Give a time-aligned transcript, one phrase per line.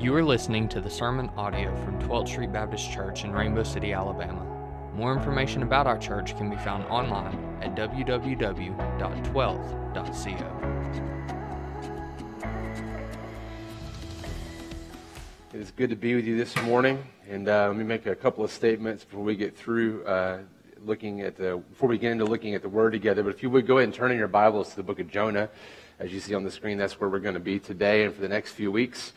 [0.00, 3.92] You are listening to the sermon audio from 12th Street Baptist Church in Rainbow City,
[3.92, 4.46] Alabama.
[4.94, 8.78] More information about our church can be found online at www.12th.co.
[15.52, 18.16] It is good to be with you this morning, and uh, let me make a
[18.16, 20.38] couple of statements before we get through uh,
[20.82, 23.22] looking at the before we get into looking at the Word together.
[23.22, 25.10] But if you would go ahead and turn in your Bibles to the book of
[25.10, 25.50] Jonah,
[25.98, 28.22] as you see on the screen, that's where we're going to be today and for
[28.22, 29.12] the next few weeks.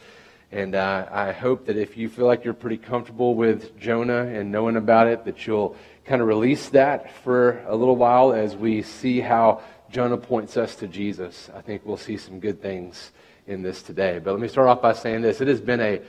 [0.54, 4.52] And uh, I hope that if you feel like you're pretty comfortable with Jonah and
[4.52, 5.76] knowing about it, that you'll
[6.06, 10.76] kind of release that for a little while as we see how Jonah points us
[10.76, 11.50] to Jesus.
[11.56, 13.14] I think we'll see some good things
[13.48, 14.20] in this today.
[14.24, 16.02] But let me start off by saying this it has been a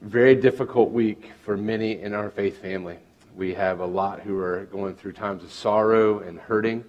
[0.00, 2.96] very difficult week for many in our faith family.
[3.34, 6.82] We have a lot who are going through times of sorrow and hurting.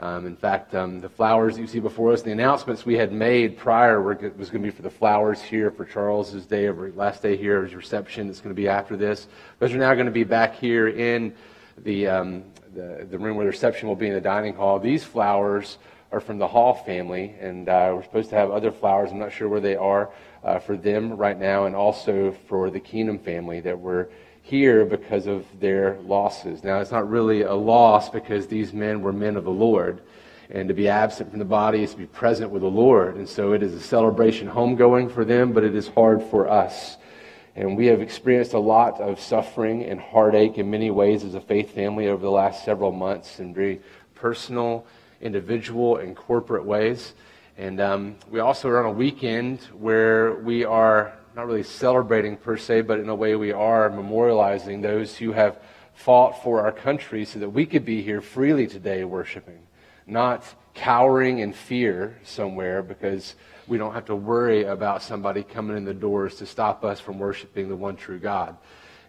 [0.00, 3.58] Um, in fact, um, the flowers you see before us, the announcements we had made
[3.58, 7.20] prior were, was going to be for the flowers here for Charles's day, of last
[7.20, 8.28] day here, his reception.
[8.28, 9.26] that's going to be after this.
[9.58, 11.34] Those are now going to be back here in
[11.78, 14.78] the, um, the, the room where the reception will be in the dining hall.
[14.78, 15.78] These flowers
[16.12, 19.10] are from the Hall family, and uh, we're supposed to have other flowers.
[19.10, 20.10] I'm not sure where they are
[20.44, 24.10] uh, for them right now, and also for the Keenum family that were
[24.42, 26.64] here because of their losses.
[26.64, 30.00] Now, it's not really a loss because these men were men of the Lord.
[30.50, 33.16] And to be absent from the body is to be present with the Lord.
[33.16, 36.96] And so it is a celebration homegoing for them, but it is hard for us.
[37.54, 41.40] And we have experienced a lot of suffering and heartache in many ways as a
[41.40, 43.80] faith family over the last several months in very
[44.14, 44.86] personal,
[45.20, 47.14] individual, and corporate ways.
[47.58, 52.56] And um, we also are on a weekend where we are not really celebrating per
[52.56, 55.56] se, but in a way we are memorializing those who have
[55.94, 59.60] fought for our country so that we could be here freely today worshiping,
[60.04, 60.42] not
[60.74, 63.36] cowering in fear somewhere because
[63.68, 67.20] we don't have to worry about somebody coming in the doors to stop us from
[67.20, 68.56] worshiping the one true God.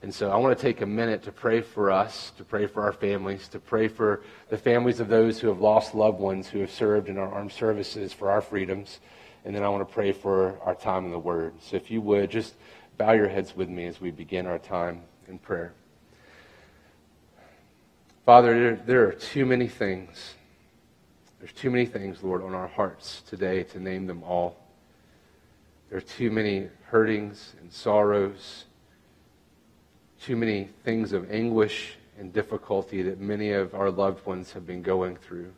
[0.04, 2.84] And so I want to take a minute to pray for us, to pray for
[2.84, 6.60] our families, to pray for the families of those who have lost loved ones who
[6.60, 9.00] have served in our armed services for our freedoms
[9.46, 11.54] and then I want to pray for our time in the Word.
[11.62, 12.56] So if you would, just
[12.98, 15.74] bow your heads with me as we begin our time in prayer.
[18.26, 20.36] Father, there, are too many things.
[21.40, 24.58] There's too many things, Lord, on our hearts today to name them all.
[25.90, 28.66] There are too many hurtings and sorrows,
[30.22, 34.84] too many things of anguish and difficulty that many of our loved ones have been
[34.84, 35.52] going through.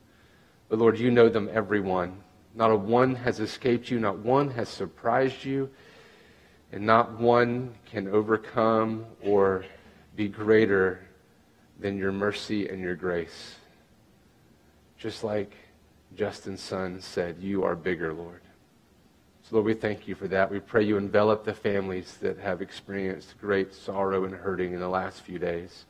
[0.70, 2.22] But Lord, you know them, every one.
[2.54, 5.70] Not a one has escaped you, not one has surprised you,
[6.72, 9.66] and not one can overcome or
[10.16, 11.02] be greater
[11.80, 13.56] than your mercy and your grace.
[14.98, 15.56] Just like
[16.16, 18.42] Justin's son said, You are bigger, Lord.
[19.44, 20.52] So, Lord, we thank you for that.
[20.52, 24.88] We pray you envelop the families that have experienced great sorrow and hurting in the
[24.88, 25.86] last few days.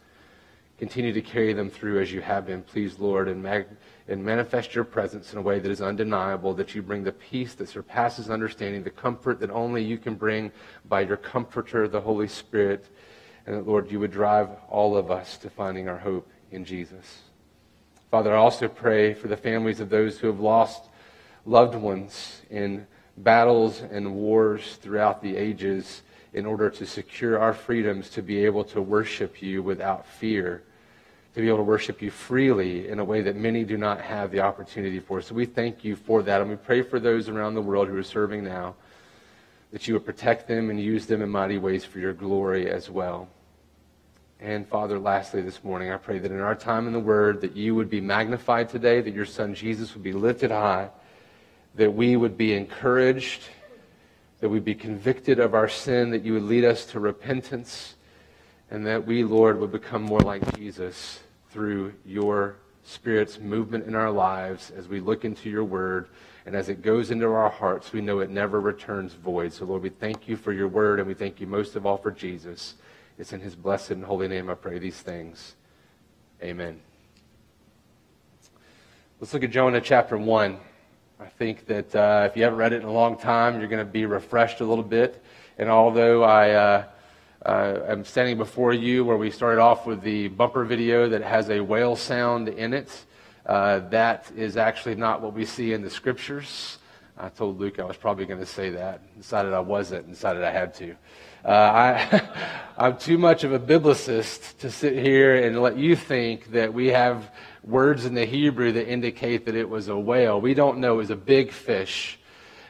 [0.82, 3.68] Continue to carry them through as you have been, please, Lord, and, mag-
[4.08, 7.54] and manifest your presence in a way that is undeniable, that you bring the peace
[7.54, 10.52] that surpasses understanding, the comfort that only you can bring
[10.90, 12.88] by your comforter, the Holy Spirit,
[13.46, 17.20] and that, Lord, you would drive all of us to finding our hope in Jesus.
[18.10, 20.90] Father, I also pray for the families of those who have lost
[21.46, 22.88] loved ones in
[23.18, 26.02] battles and wars throughout the ages
[26.34, 30.64] in order to secure our freedoms to be able to worship you without fear
[31.34, 34.32] to be able to worship you freely in a way that many do not have
[34.32, 35.22] the opportunity for.
[35.22, 36.42] So we thank you for that.
[36.42, 38.76] And we pray for those around the world who are serving now
[39.72, 42.90] that you would protect them and use them in mighty ways for your glory as
[42.90, 43.30] well.
[44.42, 47.56] And Father, lastly this morning, I pray that in our time in the Word, that
[47.56, 50.90] you would be magnified today, that your Son Jesus would be lifted high,
[51.76, 53.44] that we would be encouraged,
[54.40, 57.96] that we'd be convicted of our sin, that you would lead us to repentance
[58.72, 61.20] and that we, Lord, would become more like Jesus
[61.52, 66.08] through your Spirit's movement in our lives as we look into your word.
[66.46, 69.52] And as it goes into our hearts, we know it never returns void.
[69.52, 71.98] So, Lord, we thank you for your word, and we thank you most of all
[71.98, 72.76] for Jesus.
[73.20, 75.56] It's in his blessed and holy name I pray these things.
[76.42, 76.80] Amen.
[79.20, 80.58] Let's look at Jonah chapter 1.
[81.20, 83.86] I think that uh, if you haven't read it in a long time, you're going
[83.86, 85.22] to be refreshed a little bit.
[85.58, 86.52] And although I.
[86.52, 86.84] Uh,
[87.46, 91.50] uh, I'm standing before you where we started off with the bumper video that has
[91.50, 93.06] a whale sound in it.
[93.46, 96.78] Uh, that is actually not what we see in the scriptures.
[97.18, 99.02] I told Luke I was probably going to say that.
[99.18, 100.10] Decided I wasn't.
[100.10, 100.96] Decided I had to.
[101.44, 102.22] Uh, I,
[102.78, 106.88] I'm too much of a biblicist to sit here and let you think that we
[106.88, 107.32] have
[107.64, 110.40] words in the Hebrew that indicate that it was a whale.
[110.40, 110.94] We don't know.
[110.94, 112.20] It was a big fish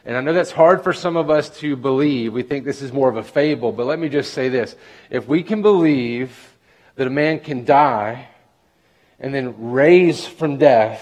[0.04, 2.32] And I know that's hard for some of us to believe.
[2.32, 4.74] We think this is more of a fable, but let me just say this.
[5.10, 6.56] If we can believe
[6.96, 8.28] that a man can die
[9.20, 11.00] and then raise from death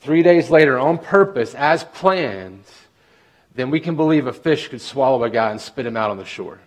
[0.00, 2.64] three days later on purpose as planned,
[3.54, 6.16] then we can believe a fish could swallow a guy and spit him out on
[6.16, 6.58] the shore.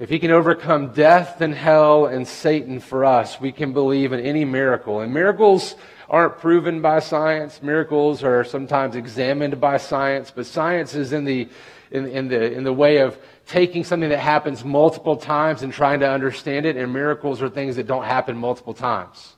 [0.00, 4.20] If he can overcome death and hell and Satan for us, we can believe in
[4.20, 5.00] any miracle.
[5.00, 5.74] And miracles
[6.08, 7.62] aren't proven by science.
[7.62, 11.50] Miracles are sometimes examined by science, but science is in the,
[11.90, 16.00] in, in, the, in the way of taking something that happens multiple times and trying
[16.00, 19.36] to understand it, and miracles are things that don't happen multiple times.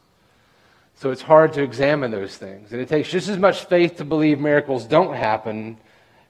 [0.95, 2.71] So it's hard to examine those things.
[2.71, 5.79] And it takes just as much faith to believe miracles don't happen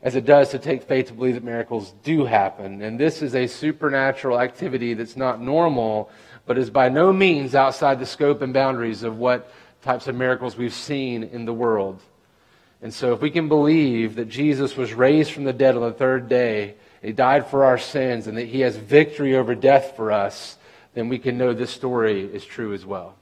[0.03, 2.83] as it does to take faith to believe that miracles do happen.
[2.83, 6.11] And this is a supernatural activity that's not normal,
[6.45, 10.57] but is by no means outside the scope and boundaries of what types of miracles
[10.57, 12.01] we've seen in the world.
[12.81, 15.93] And so, if we can believe that Jesus was raised from the dead on the
[15.93, 20.11] third day, he died for our sins, and that he has victory over death for
[20.11, 20.57] us,
[20.95, 23.15] then we can know this story is true as well.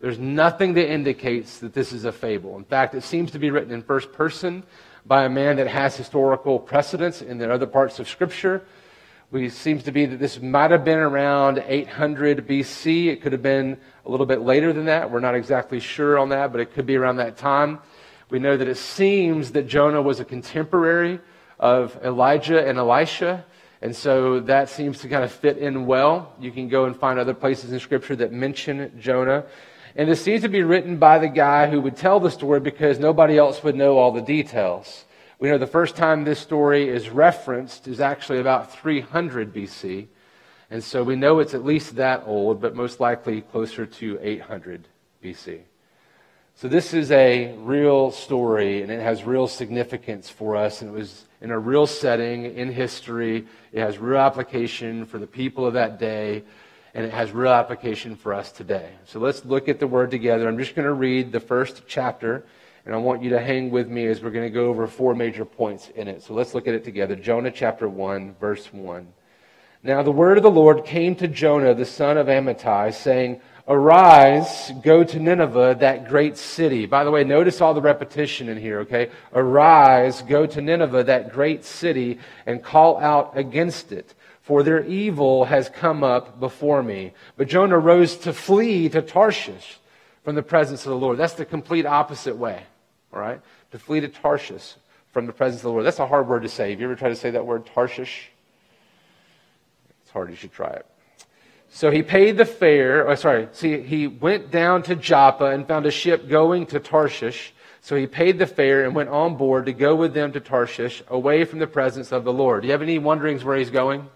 [0.00, 2.56] There's nothing that indicates that this is a fable.
[2.56, 4.62] In fact, it seems to be written in first person
[5.06, 8.66] by a man that has historical precedence in the other parts of Scripture.
[9.30, 13.06] We seems to be that this might have been around 800 BC.
[13.06, 15.10] It could have been a little bit later than that.
[15.10, 17.80] We're not exactly sure on that, but it could be around that time.
[18.30, 21.20] We know that it seems that Jonah was a contemporary
[21.58, 23.44] of Elijah and Elisha.
[23.82, 26.32] And so that seems to kind of fit in well.
[26.40, 29.44] You can go and find other places in Scripture that mention Jonah.
[29.98, 32.98] And this seems to be written by the guy who would tell the story because
[32.98, 35.06] nobody else would know all the details.
[35.38, 40.08] We know the first time this story is referenced is actually about 300 BC.
[40.70, 44.86] And so we know it's at least that old, but most likely closer to 800
[45.24, 45.60] BC.
[46.56, 50.82] So this is a real story, and it has real significance for us.
[50.82, 53.46] And it was in a real setting in history.
[53.72, 56.44] It has real application for the people of that day
[56.96, 58.88] and it has real application for us today.
[59.04, 60.48] So let's look at the word together.
[60.48, 62.46] I'm just going to read the first chapter,
[62.86, 65.14] and I want you to hang with me as we're going to go over four
[65.14, 66.22] major points in it.
[66.22, 67.14] So let's look at it together.
[67.14, 69.08] Jonah chapter 1, verse 1.
[69.82, 74.72] Now the word of the Lord came to Jonah, the son of Amittai, saying, Arise,
[74.82, 76.86] go to Nineveh, that great city.
[76.86, 79.10] By the way, notice all the repetition in here, okay?
[79.34, 84.14] Arise, go to Nineveh, that great city, and call out against it
[84.46, 87.12] for their evil has come up before me.
[87.36, 89.80] But Jonah rose to flee to Tarshish
[90.22, 91.18] from the presence of the Lord.
[91.18, 92.62] That's the complete opposite way,
[93.12, 93.40] all right?
[93.72, 94.76] To flee to Tarshish
[95.10, 95.84] from the presence of the Lord.
[95.84, 96.70] That's a hard word to say.
[96.70, 98.30] Have you ever tried to say that word, Tarshish?
[100.02, 100.30] It's hard.
[100.30, 100.86] You should try it.
[101.68, 103.08] So he paid the fare.
[103.08, 103.48] Oh, sorry.
[103.50, 107.52] See, he went down to Joppa and found a ship going to Tarshish.
[107.80, 111.02] So he paid the fare and went on board to go with them to Tarshish,
[111.08, 112.62] away from the presence of the Lord.
[112.62, 114.08] Do you have any wonderings where he's going?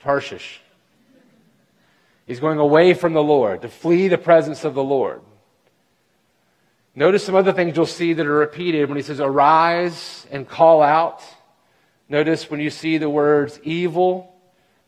[0.00, 0.60] Tarshish.
[2.26, 5.22] He's going away from the Lord to flee the presence of the Lord.
[6.94, 10.82] Notice some other things you'll see that are repeated when he says, Arise and call
[10.82, 11.22] out.
[12.08, 14.34] Notice when you see the words evil.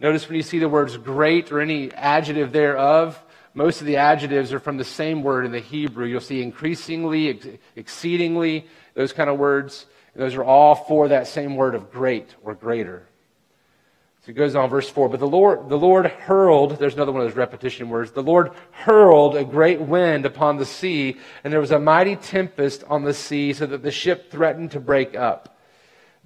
[0.01, 3.23] Notice when you see the words great or any adjective thereof.
[3.55, 6.07] Most of the adjectives are from the same word in the Hebrew.
[6.07, 9.87] You'll see increasingly, ex- exceedingly, those kind of words.
[10.15, 13.08] Those are all for that same word of great or greater.
[14.29, 15.09] It goes on, verse 4.
[15.09, 18.11] But the Lord, the Lord hurled, there's another one of those repetition words.
[18.11, 22.85] The Lord hurled a great wind upon the sea, and there was a mighty tempest
[22.89, 25.59] on the sea, so that the ship threatened to break up.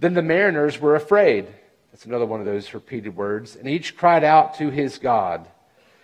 [0.01, 1.47] Then the mariners were afraid.
[1.93, 3.55] That's another one of those repeated words.
[3.55, 5.47] And each cried out to his God.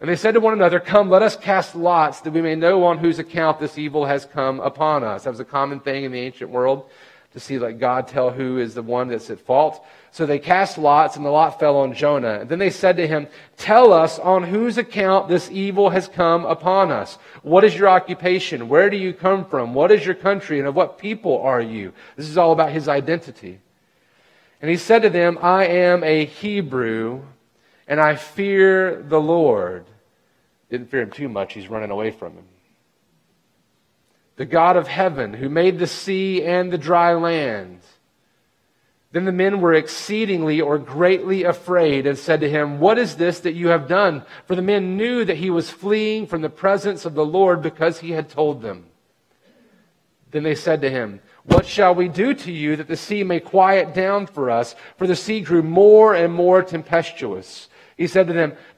[0.00, 2.84] And they said to one another, Come, let us cast lots that we may know
[2.84, 5.24] on whose account this evil has come upon us.
[5.24, 6.90] That was a common thing in the ancient world
[7.32, 9.84] to see like God tell who is the one that's at fault.
[10.10, 12.40] So they cast lots, and the lot fell on Jonah.
[12.40, 16.44] And then they said to him, Tell us on whose account this evil has come
[16.44, 17.18] upon us.
[17.42, 18.68] What is your occupation?
[18.68, 19.74] Where do you come from?
[19.74, 20.58] What is your country?
[20.58, 21.92] And of what people are you?
[22.16, 23.60] This is all about his identity.
[24.60, 27.22] And he said to them, I am a Hebrew,
[27.86, 29.86] and I fear the Lord.
[30.70, 31.52] Didn't fear him too much.
[31.52, 32.44] He's running away from him
[34.40, 37.80] the God of heaven, who made the sea and the dry land.
[39.12, 43.40] Then the men were exceedingly or greatly afraid and said to him, What is this
[43.40, 44.24] that you have done?
[44.46, 48.00] For the men knew that he was fleeing from the presence of the Lord because
[48.00, 48.86] he had told them.
[50.30, 53.40] Then they said to him, What shall we do to you that the sea may
[53.40, 54.74] quiet down for us?
[54.96, 57.68] For the sea grew more and more tempestuous.
[57.98, 58.56] He said to them,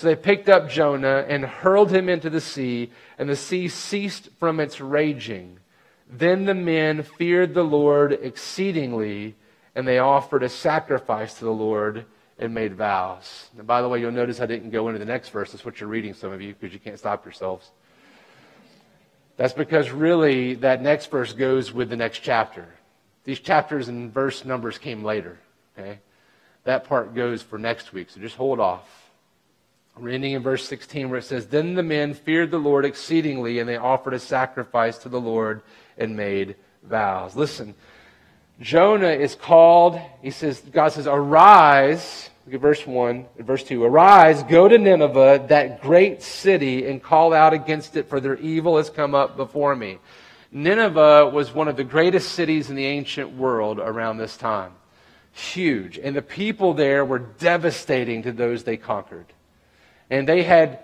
[0.00, 4.30] So they picked up Jonah and hurled him into the sea, and the sea ceased
[4.38, 5.58] from its raging.
[6.08, 9.34] Then the men feared the Lord exceedingly
[9.74, 12.06] and they offered a sacrifice to the Lord
[12.38, 13.50] and made vows.
[13.58, 15.52] And by the way, you'll notice I didn't go into the next verse.
[15.52, 17.70] That's what you're reading, some of you, because you can't stop yourselves.
[19.36, 22.66] That's because really that next verse goes with the next chapter.
[23.24, 25.38] These chapters and verse numbers came later.
[25.78, 25.98] Okay?
[26.64, 28.99] That part goes for next week, so just hold off.
[29.98, 33.58] We're ending in verse 16 where it says, Then the men feared the Lord exceedingly,
[33.58, 35.62] and they offered a sacrifice to the Lord
[35.98, 37.36] and made vows.
[37.36, 37.74] Listen,
[38.60, 42.28] Jonah is called, he says, God says, arise.
[42.46, 43.84] Look at verse 1, verse 2.
[43.84, 48.76] Arise, go to Nineveh, that great city, and call out against it, for their evil
[48.76, 49.98] has come up before me.
[50.52, 54.72] Nineveh was one of the greatest cities in the ancient world around this time.
[55.32, 55.98] Huge.
[55.98, 59.26] And the people there were devastating to those they conquered.
[60.10, 60.80] And they had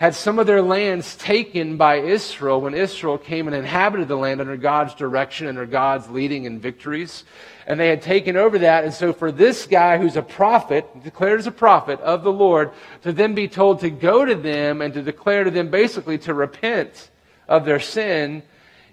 [0.00, 4.40] had some of their lands taken by Israel when Israel came and inhabited the land
[4.40, 7.24] under God's direction, and under God's leading and victories.
[7.66, 8.84] And they had taken over that.
[8.84, 12.70] And so for this guy who's a prophet, declared as a prophet of the Lord,
[13.02, 16.32] to then be told to go to them and to declare to them basically to
[16.32, 17.10] repent
[17.46, 18.42] of their sin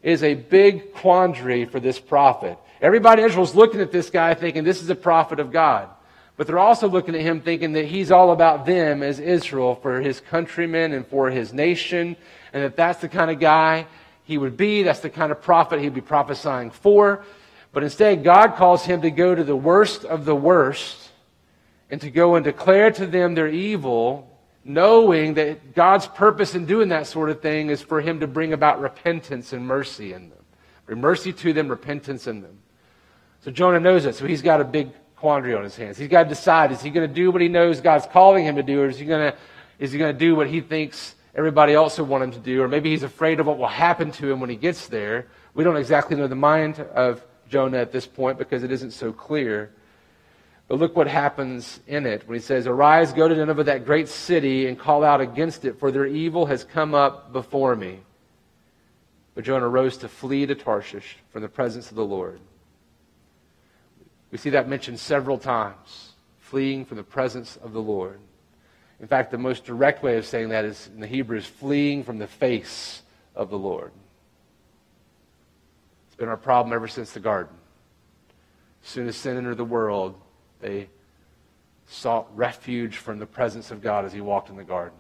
[0.04, 2.58] is a big quandary for this prophet.
[2.82, 5.90] Everybody in Israel's looking at this guy thinking this is a prophet of God.
[6.38, 10.00] But they're also looking at him thinking that he's all about them as Israel for
[10.00, 12.16] his countrymen and for his nation,
[12.54, 13.88] and that that's the kind of guy
[14.24, 14.84] he would be.
[14.84, 17.26] That's the kind of prophet he'd be prophesying for.
[17.74, 21.10] But instead, God calls him to go to the worst of the worst
[21.90, 24.30] and to go and declare to them their evil,
[24.64, 28.54] knowing that God's purpose in doing that sort of thing is for him to bring
[28.54, 30.44] about repentance and mercy in them.
[30.86, 32.60] Bring mercy to them, repentance in them.
[33.42, 35.98] So Jonah knows it, so he's got a big quandary on his hands.
[35.98, 38.56] He's got to decide is he going to do what he knows God's calling him
[38.56, 39.38] to do, or is he going to,
[39.80, 42.62] is he going to do what he thinks everybody else would want him to do,
[42.62, 45.28] or maybe he's afraid of what will happen to him when he gets there?
[45.54, 49.12] We don't exactly know the mind of Jonah at this point because it isn't so
[49.12, 49.72] clear.
[50.68, 54.10] But look what happens in it when he says, Arise, go to Nineveh, that great
[54.10, 58.02] city, and call out against it, for their evil has come up before me.
[59.34, 62.40] But Jonah rose to flee to Tarshish from the presence of the Lord.
[64.32, 68.20] We see that mentioned several times fleeing from the presence of the Lord.
[69.00, 72.04] In fact, the most direct way of saying that is in the Hebrew is fleeing
[72.04, 73.04] from the face
[73.36, 73.92] of the Lord.
[76.08, 77.56] It's been our problem ever since the garden.
[78.84, 80.16] As soon as sin entered the world,
[80.62, 80.90] they
[81.88, 84.98] sought refuge from the presence of God as he walked in the garden.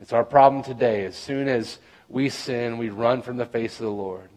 [0.00, 1.04] It's our problem today.
[1.04, 4.28] As soon as we sin, we run from the face of the Lord.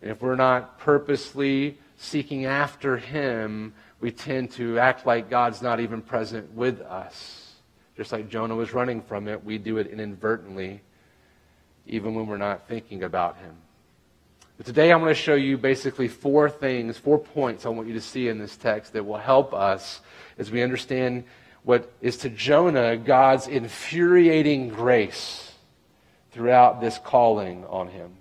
[0.00, 5.80] And if we're not purposely seeking after Him, we tend to act like God's not
[5.80, 7.54] even present with us.
[7.96, 10.82] Just like Jonah was running from it, we do it inadvertently,
[11.86, 13.56] even when we're not thinking about Him.
[14.56, 17.94] But today I'm going to show you basically four things, four points I want you
[17.94, 20.00] to see in this text that will help us
[20.38, 21.24] as we understand
[21.62, 25.52] what is to Jonah God's infuriating grace
[26.30, 28.12] throughout this calling on him.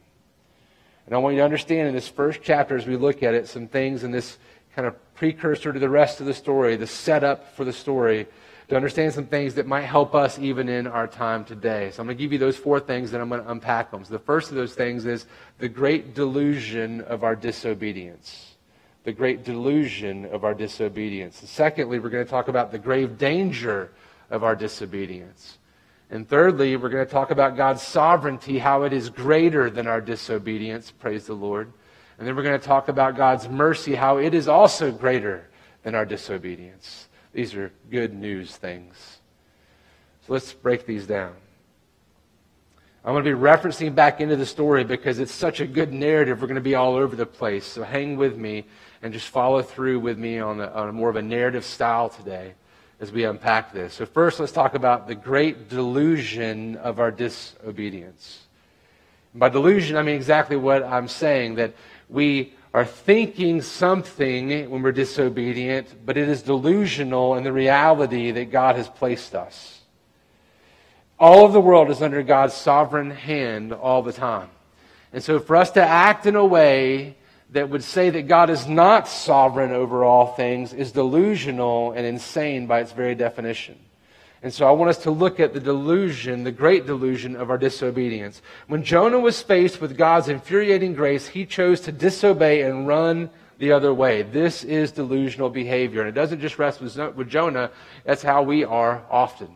[1.06, 3.48] And I want you to understand in this first chapter, as we look at it,
[3.48, 4.38] some things in this
[4.76, 8.28] kind of precursor to the rest of the story, the setup for the story,
[8.68, 11.92] to understand some things that might help us even in our time today.
[11.92, 14.04] So I'm going to give you those four things, and I'm going to unpack them.
[14.04, 15.28] So the first of those things is
[15.60, 18.56] the great delusion of our disobedience.
[19.04, 21.40] The great delusion of our disobedience.
[21.42, 23.92] And secondly, we're going to talk about the grave danger
[24.32, 25.60] of our disobedience.
[26.10, 30.02] And thirdly, we're going to talk about God's sovereignty, how it is greater than our
[30.02, 30.92] disobedience.
[30.92, 31.72] Praise the Lord.
[32.18, 35.50] And then we're going to talk about God's mercy, how it is also greater
[35.84, 37.08] than our disobedience.
[37.34, 39.20] These are good news things.
[40.26, 41.34] So let's break these down.
[43.04, 46.42] I'm going to be referencing back into the story because it's such a good narrative.
[46.42, 47.66] We're going to be all over the place.
[47.66, 48.66] So hang with me
[49.04, 52.10] and just follow through with me on a, on a more of a narrative style
[52.10, 52.54] today
[53.00, 53.94] as we unpack this.
[53.94, 58.42] So, first, let's talk about the great delusion of our disobedience.
[59.34, 61.74] by delusion, I mean exactly what I'm saying that
[62.10, 68.52] we are thinking something when we're disobedient, but it is delusional in the reality that
[68.52, 69.82] God has placed us.
[71.18, 74.50] All of the world is under God's sovereign hand all the time.
[75.14, 77.16] And so for us to act in a way
[77.52, 82.68] that would say that God is not sovereign over all things is delusional and insane
[82.68, 83.78] by its very definition.
[84.44, 87.58] And so I want us to look at the delusion, the great delusion of our
[87.58, 88.42] disobedience.
[88.68, 93.72] When Jonah was faced with God's infuriating grace, he chose to disobey and run the
[93.72, 94.22] other way.
[94.22, 96.02] This is delusional behavior.
[96.02, 97.72] And it doesn't just rest with Jonah,
[98.04, 99.56] that's how we are often.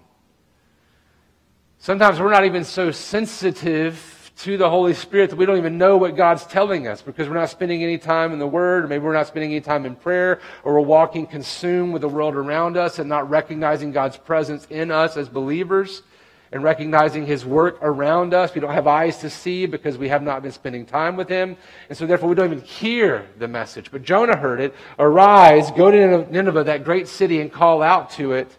[1.78, 3.96] Sometimes we're not even so sensitive
[4.40, 7.36] to the Holy Spirit that we don't even know what God's telling us because we're
[7.36, 9.96] not spending any time in the Word, or maybe we're not spending any time in
[9.96, 14.66] prayer, or we're walking consumed with the world around us and not recognizing God's presence
[14.70, 16.04] in us as believers
[16.52, 18.56] and recognizing His work around us.
[18.56, 21.58] We don't have eyes to see because we have not been spending time with Him.
[21.90, 23.92] And so therefore we don't even hear the message.
[23.92, 24.74] But Jonah heard it.
[24.98, 28.56] Arise, go to Nineveh, that great city, and call out to it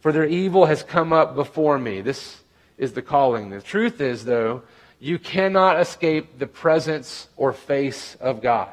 [0.00, 2.00] for their evil has come up before me.
[2.00, 2.42] This
[2.76, 3.50] is the calling.
[3.50, 4.62] The truth is, though,
[5.00, 8.68] you cannot escape the presence or face of God.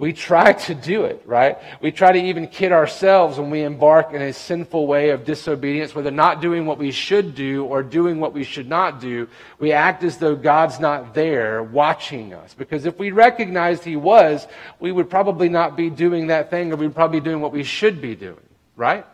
[0.00, 1.58] We try to do it, right?
[1.82, 5.94] We try to even kid ourselves when we embark in a sinful way of disobedience,
[5.94, 9.28] whether not doing what we should do or doing what we should not do.
[9.58, 12.54] We act as though God's not there watching us.
[12.54, 14.46] Because if we recognized He was,
[14.78, 17.62] we would probably not be doing that thing or we'd probably be doing what we
[17.62, 18.40] should be doing,
[18.76, 19.04] right?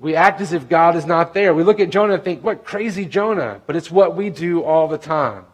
[0.00, 1.52] We act as if God is not there.
[1.52, 3.60] We look at Jonah and think, what crazy Jonah?
[3.66, 5.44] But it's what we do all the time.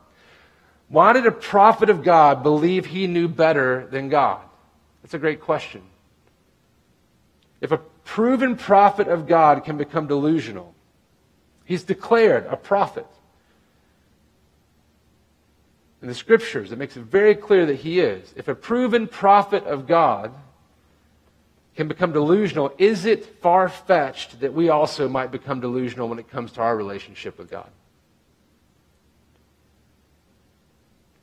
[0.89, 4.43] Why did a prophet of God believe he knew better than God?
[5.03, 5.83] That's a great question.
[7.61, 10.75] If a proven prophet of God can become delusional,
[11.65, 13.07] he's declared a prophet.
[16.03, 18.35] In the scriptures, it makes it very clear that he is.
[18.37, 20.35] If a proven prophet of God
[21.77, 26.31] can become delusional, is it far fetched that we also might become delusional when it
[26.31, 27.69] comes to our relationship with God?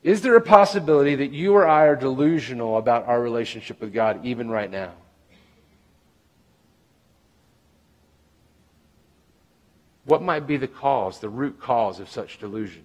[0.02, 4.24] Is there a possibility that you or I are delusional about our relationship with God
[4.26, 4.92] even right now?
[10.04, 12.82] What might be the cause, the root cause of such delusion?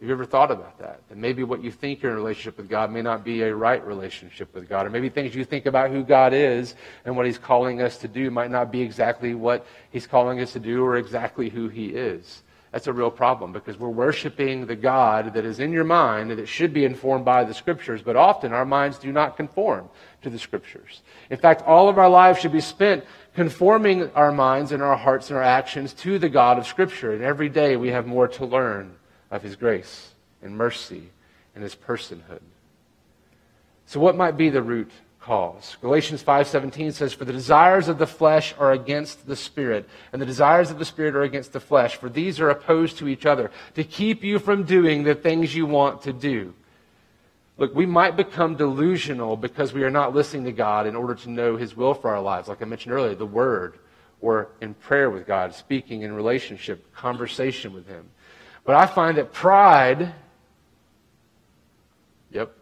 [0.00, 1.00] Have you ever thought about that?
[1.08, 3.52] That maybe what you think you're in a relationship with God may not be a
[3.52, 4.86] right relationship with God.
[4.86, 8.08] Or maybe things you think about who God is and what He's calling us to
[8.08, 11.88] do might not be exactly what He's calling us to do or exactly who He
[11.88, 12.44] is.
[12.70, 16.38] That's a real problem because we're worshiping the God that is in your mind and
[16.38, 19.88] that should be informed by the Scriptures, but often our minds do not conform
[20.22, 21.02] to the Scriptures.
[21.28, 25.30] In fact, all of our lives should be spent conforming our minds and our hearts
[25.30, 27.14] and our actions to the God of Scripture.
[27.14, 28.94] And every day we have more to learn
[29.30, 30.12] of his grace
[30.42, 31.10] and mercy
[31.54, 32.40] and his personhood.
[33.86, 35.76] So what might be the root cause?
[35.80, 40.26] Galatians 5:17 says for the desires of the flesh are against the spirit and the
[40.26, 43.50] desires of the spirit are against the flesh for these are opposed to each other
[43.74, 46.54] to keep you from doing the things you want to do.
[47.56, 51.30] Look, we might become delusional because we are not listening to God in order to
[51.30, 53.78] know his will for our lives like I mentioned earlier, the word
[54.20, 58.10] or in prayer with God, speaking in relationship, conversation with him.
[58.68, 60.12] But I find that pride,
[62.30, 62.52] yep,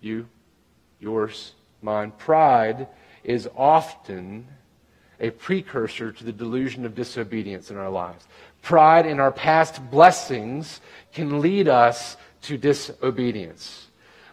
[0.00, 0.26] you,
[0.98, 2.88] yours, mine, pride
[3.22, 4.46] is often
[5.20, 8.26] a precursor to the delusion of disobedience in our lives.
[8.62, 10.80] Pride in our past blessings
[11.12, 13.83] can lead us to disobedience.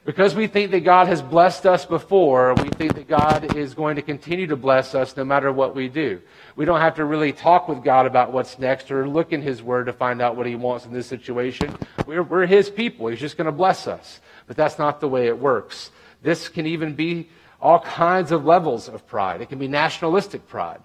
[0.04, 3.98] Because we think that God has blessed us before, we think that God is going
[3.98, 6.20] to continue to bless us no matter what we do.
[6.56, 9.62] We don't have to really talk with God about what's next or look in His
[9.62, 11.76] Word to find out what He wants in this situation.
[12.08, 13.08] We're, we're His people.
[13.10, 14.22] He's just going to bless us.
[14.48, 15.92] But that's not the way it works.
[16.24, 17.30] This can even be
[17.62, 19.42] all kinds of levels of pride.
[19.42, 20.82] It can be nationalistic pride.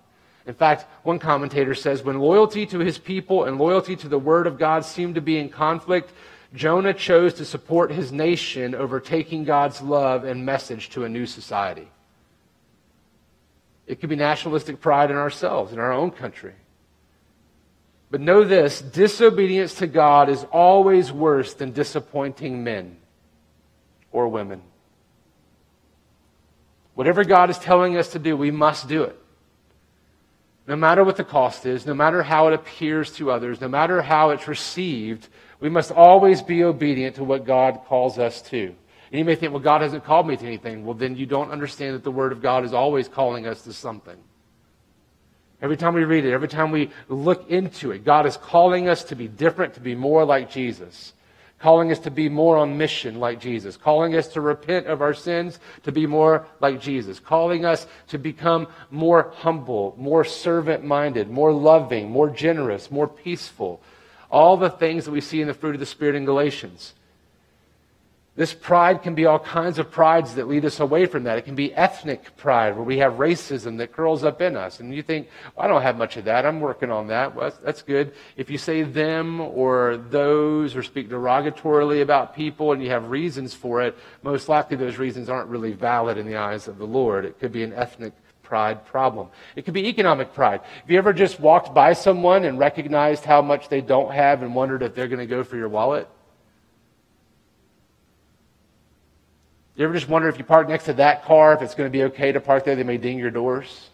[0.46, 4.46] In fact, one commentator says when loyalty to his people and loyalty to the Word
[4.46, 6.12] of God seem to be in conflict,
[6.56, 11.26] Jonah chose to support his nation over taking God's love and message to a new
[11.26, 11.88] society.
[13.86, 16.54] It could be nationalistic pride in ourselves, in our own country.
[18.10, 22.96] But know this disobedience to God is always worse than disappointing men
[24.10, 24.62] or women.
[26.94, 29.18] Whatever God is telling us to do, we must do it.
[30.66, 34.02] no matter what the cost is, no matter how it appears to others, no matter
[34.02, 35.28] how it's received,
[35.60, 38.74] we must always be obedient to what God calls us to.
[39.10, 40.84] And you may think, well, God hasn't called me to anything.
[40.84, 43.72] Well, then you don't understand that the Word of God is always calling us to
[43.72, 44.16] something.
[45.62, 49.04] Every time we read it, every time we look into it, God is calling us
[49.04, 51.14] to be different, to be more like Jesus.
[51.58, 53.78] Calling us to be more on mission like Jesus.
[53.78, 57.18] Calling us to repent of our sins, to be more like Jesus.
[57.18, 63.80] Calling us to become more humble, more servant minded, more loving, more generous, more peaceful.
[64.30, 66.94] All the things that we see in the fruit of the Spirit in Galatians.
[68.36, 71.38] This pride can be all kinds of prides that lead us away from that.
[71.38, 74.78] It can be ethnic pride, where we have racism that curls up in us.
[74.78, 76.44] And you think, well, I don't have much of that.
[76.44, 77.34] I'm working on that.
[77.34, 78.12] Well, that's, that's good.
[78.36, 83.54] If you say them or those or speak derogatorily about people and you have reasons
[83.54, 87.24] for it, most likely those reasons aren't really valid in the eyes of the Lord.
[87.24, 88.12] It could be an ethnic
[88.46, 89.28] pride problem.
[89.56, 90.60] It could be economic pride.
[90.62, 94.54] Have you ever just walked by someone and recognized how much they don't have and
[94.54, 96.08] wondered if they're going to go for your wallet?
[99.74, 101.92] You ever just wonder if you park next to that car, if it's going to
[101.92, 102.76] be okay to park there?
[102.76, 103.90] They may ding your doors.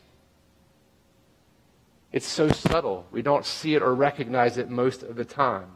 [2.13, 3.07] It's so subtle.
[3.11, 5.71] We don't see it or recognize it most of the time.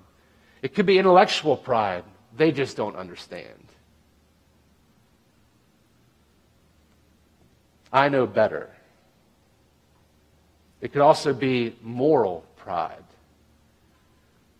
[0.60, 2.04] It could be intellectual pride.
[2.36, 3.64] They just don't understand.
[7.96, 8.68] I know better.
[10.82, 13.02] It could also be moral pride.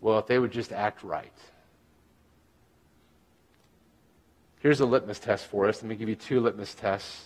[0.01, 1.31] Well, if they would just act right.
[4.59, 5.83] Here's a litmus test for us.
[5.83, 7.25] Let me give you two litmus tests.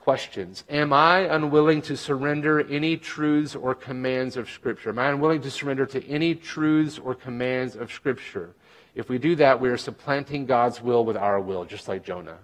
[0.00, 0.64] Questions.
[0.70, 4.88] Am I unwilling to surrender any truths or commands of Scripture?
[4.88, 8.54] Am I unwilling to surrender to any truths or commands of Scripture?
[8.94, 12.38] If we do that, we are supplanting God's will with our will, just like Jonah.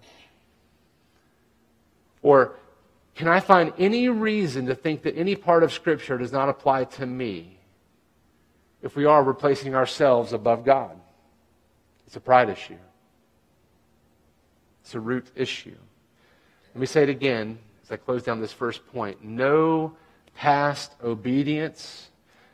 [2.22, 2.54] Or
[3.14, 6.84] can I find any reason to think that any part of Scripture does not apply
[6.84, 7.58] to me
[8.82, 10.98] if we are replacing ourselves above God?
[12.06, 12.78] It's a pride issue.
[14.82, 15.76] It's a root issue.
[16.74, 19.22] Let me say it again as I close down this first point.
[19.22, 19.96] No
[20.34, 22.08] past obedience,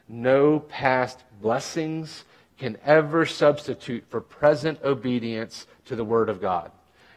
[0.09, 2.25] no past blessings
[2.59, 6.71] can ever substitute for present obedience to the Word of God.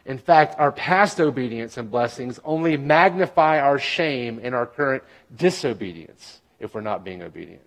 [0.08, 5.04] In fact, our past obedience and blessings only magnify our shame in our current
[5.36, 7.60] disobedience if we're not being obedient.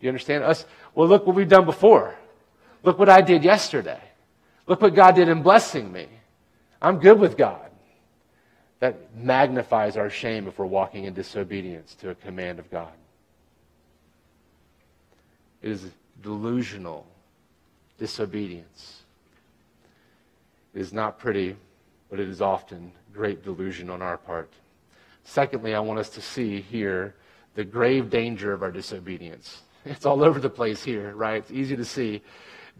[0.00, 0.64] Do you understand us?
[0.94, 2.14] Well, look what we've done before.
[2.82, 4.00] Look what I did yesterday.
[4.66, 6.08] Look what God did in blessing me.
[6.80, 7.70] I'm good with God.
[8.80, 12.92] That magnifies our shame if we're walking in disobedience to a command of God.
[15.60, 15.84] It is
[16.22, 17.06] delusional
[17.98, 19.03] disobedience.
[20.74, 21.56] It is not pretty,
[22.10, 24.52] but it is often great delusion on our part.
[25.22, 27.14] Secondly, I want us to see here
[27.54, 29.62] the grave danger of our disobedience.
[29.86, 31.36] It's all over the place here, right?
[31.36, 32.22] It's easy to see.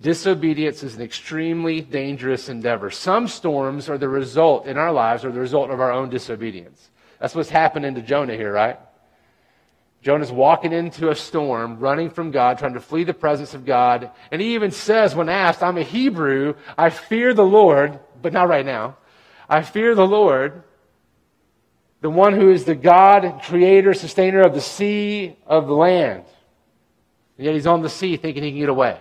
[0.01, 2.91] Disobedience is an extremely dangerous endeavor.
[2.91, 6.89] Some storms are the result in our lives are the result of our own disobedience.
[7.21, 8.79] That's what's happening to Jonah here, right?
[10.05, 14.11] Jonah's walking into a storm, running from God, trying to flee the presence of God.
[14.31, 18.51] And he even says, when asked, I'm a Hebrew, I fear the Lord, but not
[18.51, 18.99] right now.
[19.49, 20.63] I fear the Lord,
[22.03, 26.25] the one who is the God, creator, sustainer of the sea, of the land.
[27.39, 29.01] And yet he's on the sea thinking he can get away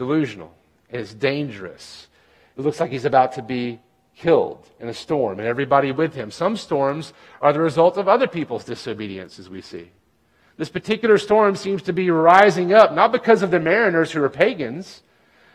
[0.00, 0.50] delusional,
[0.88, 2.08] and it's dangerous.
[2.56, 3.78] It looks like he's about to be
[4.20, 6.30] killed in a storm, and everybody with him.
[6.30, 9.90] Some storms are the result of other people's disobedience, as we see.
[10.58, 14.28] This particular storm seems to be rising up, not because of the mariners who are
[14.28, 15.02] pagans,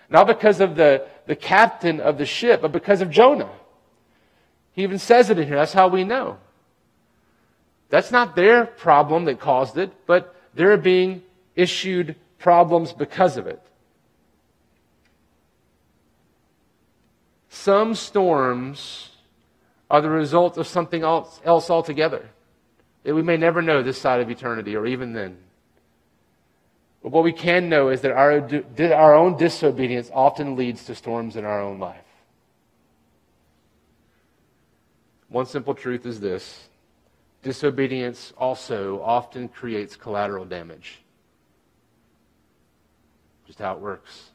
[0.09, 3.51] not because of the, the captain of the ship, but because of Jonah.
[4.71, 5.57] He even says it in here.
[5.57, 6.37] That's how we know.
[7.89, 11.21] That's not their problem that caused it, but they're being
[11.55, 13.61] issued problems because of it.
[17.55, 19.11] Some storms
[19.89, 22.29] are the result of something else, else altogether
[23.03, 25.37] that we may never know this side of eternity or even then.
[27.01, 28.45] But what we can know is that our,
[28.93, 32.03] our own disobedience often leads to storms in our own life.
[35.29, 36.67] One simple truth is this
[37.41, 40.99] disobedience also often creates collateral damage.
[43.47, 44.31] Just how it works.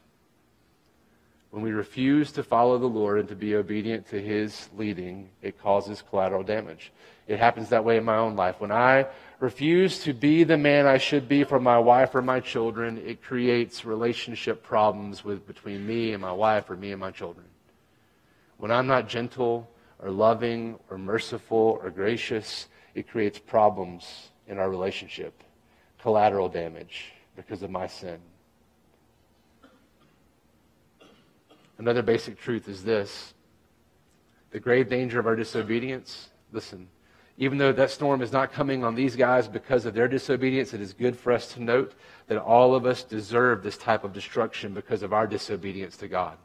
[1.51, 5.61] When we refuse to follow the Lord and to be obedient to His leading, it
[5.61, 6.93] causes collateral damage.
[7.27, 8.61] It happens that way in my own life.
[8.61, 9.07] When I
[9.41, 13.21] refuse to be the man I should be for my wife or my children, it
[13.21, 17.45] creates relationship problems with, between me and my wife or me and my children.
[18.57, 24.69] When I'm not gentle or loving or merciful or gracious, it creates problems in our
[24.69, 25.43] relationship,
[26.01, 28.19] collateral damage because of my sin.
[31.81, 33.33] Another basic truth is this
[34.51, 36.29] the grave danger of our disobedience.
[36.51, 36.87] Listen,
[37.39, 40.81] even though that storm is not coming on these guys because of their disobedience, it
[40.81, 41.95] is good for us to note
[42.27, 46.37] that all of us deserve this type of destruction because of our disobedience to God.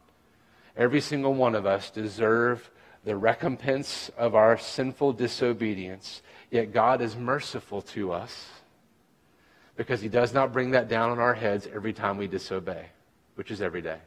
[0.75, 2.71] Every single one of us deserve
[3.05, 8.47] the recompense of our sinful disobedience, yet God is merciful to us
[9.77, 12.87] because he does not bring that down on our heads every time we disobey,
[13.35, 13.99] which is every day.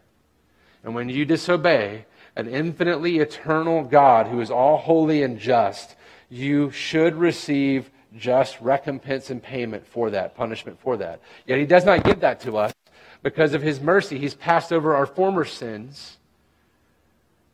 [0.84, 5.96] And when you disobey an infinitely eternal God who is all holy and just,
[6.30, 11.22] you should receive just recompense and payment for that, punishment for that.
[11.46, 12.74] Yet he does not give that to us
[13.22, 14.18] because of his mercy.
[14.18, 16.18] He's passed over our former sins.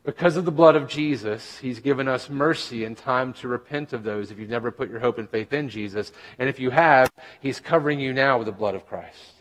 [0.04, 4.04] Because of the blood of Jesus, he's given us mercy and time to repent of
[4.04, 6.12] those if you've never put your hope and faith in Jesus.
[6.38, 7.10] And if you have,
[7.40, 9.35] he's covering you now with the blood of Christ.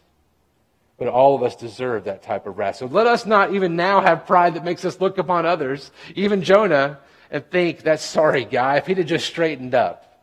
[0.97, 2.77] But all of us deserve that type of wrath.
[2.77, 6.41] So let us not even now have pride that makes us look upon others, even
[6.41, 10.21] Jonah, and think, that sorry guy, if he'd have just straightened up,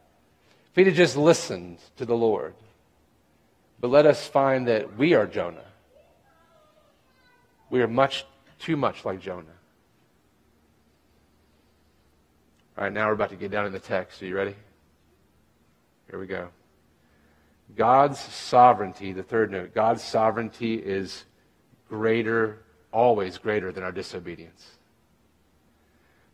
[0.71, 2.55] if he'd have just listened to the Lord.
[3.81, 5.65] But let us find that we are Jonah.
[7.69, 8.25] We are much,
[8.59, 9.45] too much like Jonah.
[12.79, 14.23] All right, now we're about to get down in the text.
[14.23, 14.55] Are you ready?
[16.09, 16.49] Here we go.
[17.77, 21.25] God's sovereignty, the third note, God's sovereignty is
[21.89, 24.67] greater, always greater than our disobedience.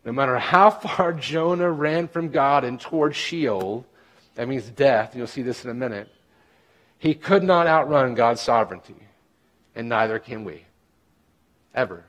[0.05, 3.85] No matter how far Jonah ran from God and toward Sheol,
[4.35, 6.09] that means death, you'll see this in a minute,
[6.97, 8.95] he could not outrun God's sovereignty,
[9.75, 10.65] and neither can we.
[11.73, 12.08] Ever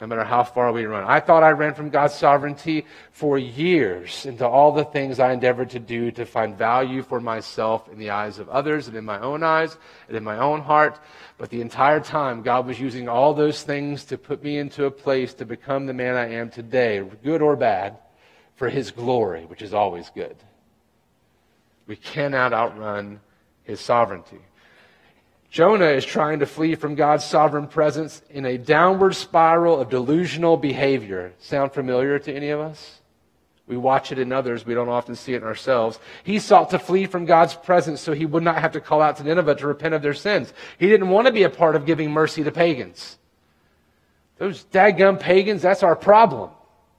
[0.00, 1.04] no matter how far we run.
[1.04, 5.70] I thought I ran from God's sovereignty for years into all the things I endeavored
[5.70, 9.18] to do to find value for myself in the eyes of others and in my
[9.20, 9.76] own eyes
[10.08, 11.00] and in my own heart.
[11.38, 14.90] But the entire time, God was using all those things to put me into a
[14.90, 17.96] place to become the man I am today, good or bad,
[18.56, 20.36] for His glory, which is always good.
[21.86, 23.20] We cannot outrun
[23.62, 24.40] His sovereignty.
[25.50, 30.56] Jonah is trying to flee from God's sovereign presence in a downward spiral of delusional
[30.56, 31.32] behavior.
[31.38, 33.00] Sound familiar to any of us?
[33.66, 34.64] We watch it in others.
[34.64, 35.98] We don't often see it in ourselves.
[36.22, 39.16] He sought to flee from God's presence so he would not have to call out
[39.16, 40.52] to Nineveh to repent of their sins.
[40.78, 43.18] He didn't want to be a part of giving mercy to pagans.
[44.38, 46.50] Those daggum pagans, that's our problem.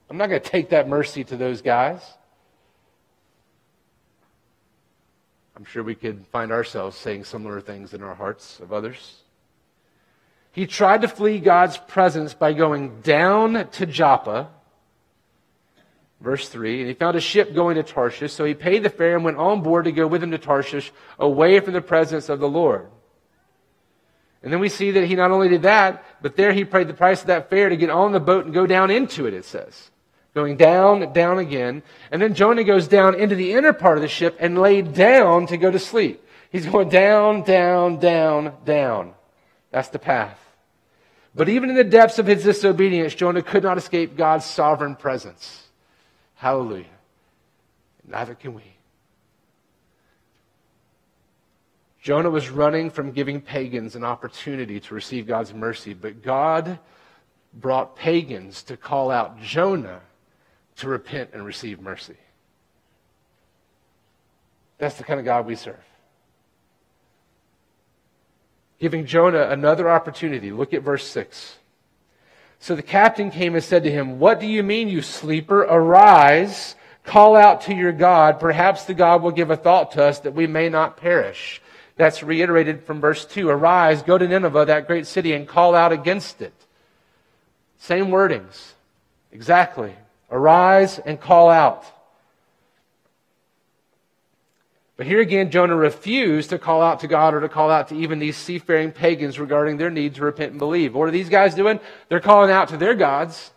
[0.10, 2.02] I'm not going to take that mercy to those guys.
[5.58, 9.24] I'm sure we could find ourselves saying similar things in our hearts of others.
[10.52, 14.50] He tried to flee God's presence by going down to Joppa.
[16.22, 19.16] Verse 3 And he found a ship going to Tarshish, so he paid the fare
[19.16, 22.40] and went on board to go with him to Tarshish, away from the presence of
[22.40, 22.88] the Lord.
[24.44, 26.94] And then we see that he not only did that, but there he paid the
[26.94, 29.44] price of that fare to get on the boat and go down into it, it
[29.44, 29.90] says
[30.38, 31.82] going down, down again.
[32.12, 35.48] And then Jonah goes down into the inner part of the ship and laid down
[35.48, 36.24] to go to sleep.
[36.52, 39.16] He's going down, down, down, down.
[39.72, 40.40] That's the path.
[41.34, 45.64] But even in the depths of his disobedience, Jonah could not escape God's sovereign presence.
[46.36, 46.86] Hallelujah.
[48.08, 48.76] Neither can we.
[52.00, 56.78] Jonah was running from giving pagans an opportunity to receive God's mercy, but God
[57.56, 60.02] brought pagans to call out Jonah
[60.78, 62.18] to repent and receive mercy.
[64.78, 65.76] That's the kind of God we serve.
[68.80, 70.52] Giving Jonah another opportunity.
[70.52, 71.58] Look at verse 6.
[72.60, 75.62] So the captain came and said to him, What do you mean, you sleeper?
[75.62, 78.40] Arise, call out to your God.
[78.40, 81.62] Perhaps the God will give a thought to us that we may not perish.
[81.96, 83.50] That's reiterated from verse 2.
[83.50, 86.54] Arise, go to Nineveh, that great city, and call out against it.
[87.80, 88.74] Same wordings.
[89.32, 89.96] Exactly.
[90.30, 91.86] Arise and call out.
[94.98, 97.96] But here again, Jonah refused to call out to God or to call out to
[97.96, 100.96] even these seafaring pagans regarding their need to repent and believe.
[100.96, 101.80] What are these guys doing?
[102.10, 103.52] They're calling out to their gods,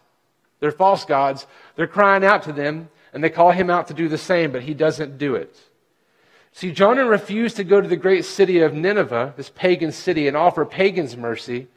[0.61, 1.47] their false gods.
[1.77, 4.63] They're crying out to them, and they call him out to do the same, but
[4.63, 5.57] he doesn't do it.
[6.53, 10.37] See, Jonah refused to go to the great city of Nineveh, this pagan city, and
[10.37, 11.69] offer pagans mercy.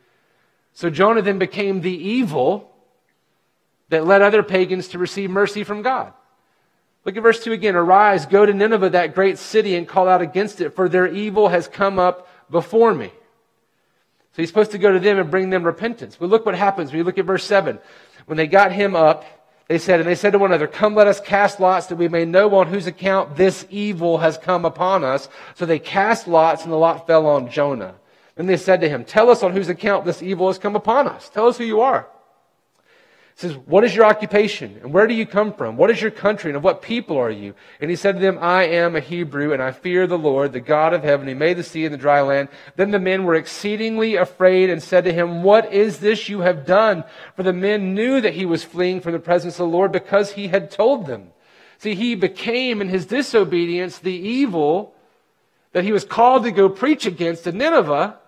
[0.74, 2.73] So Jonah then became the evil
[3.94, 6.14] that led other pagans to receive mercy from God.
[7.06, 7.76] Look at verse 2 again.
[7.76, 11.50] Arise, go to Nineveh, that great city, and call out against it, for their evil
[11.50, 13.08] has come up before me.
[13.08, 16.18] So he's supposed to go to them and bring them repentance.
[16.20, 17.78] But look what happens We look at verse 7.
[18.26, 19.26] When they got him up,
[19.68, 22.08] they said, and they said to one another, Come, let us cast lots that we
[22.08, 25.30] may know on whose account this evil has come upon us.
[25.56, 27.96] So they cast lots, and the lot fell on Jonah.
[28.36, 31.08] Then they said to him, Tell us on whose account this evil has come upon
[31.08, 31.30] us.
[31.30, 32.08] Tell us who you are.
[33.36, 34.80] Says, What is your occupation?
[34.84, 35.76] And where do you come from?
[35.76, 36.52] What is your country?
[36.52, 37.56] And of what people are you?
[37.82, 40.60] And he said to them, I am a Hebrew, and I fear the Lord, the
[40.60, 41.28] God of heaven.
[41.28, 42.50] who made the sea and the dry land.
[42.76, 46.66] Then the men were exceedingly afraid and said to him, What is this you have
[46.66, 47.04] done?
[47.36, 50.34] For the men knew that he was fleeing from the presence of the Lord because
[50.34, 51.30] he had told them.
[51.80, 54.94] See, he became in his disobedience the evil
[55.72, 58.20] that he was called to go preach against in Nineveh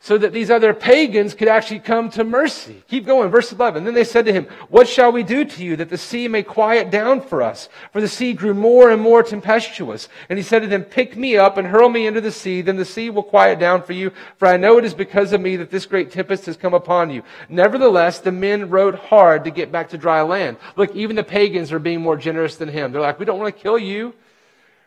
[0.00, 2.84] so that these other pagans could actually come to mercy.
[2.86, 3.82] Keep going, verse 11.
[3.82, 6.44] Then they said to him, What shall we do to you that the sea may
[6.44, 7.68] quiet down for us?
[7.92, 10.08] For the sea grew more and more tempestuous.
[10.28, 12.76] And he said to them, Pick me up and hurl me into the sea, then
[12.76, 14.12] the sea will quiet down for you.
[14.36, 17.10] For I know it is because of me that this great tempest has come upon
[17.10, 17.24] you.
[17.48, 20.58] Nevertheless, the men rowed hard to get back to dry land.
[20.76, 22.92] Look, even the pagans are being more generous than him.
[22.92, 24.14] They're like, We don't want to kill you.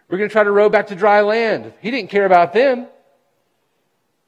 [0.08, 1.74] We're going to try to row back to dry land.
[1.82, 2.88] He didn't care about them.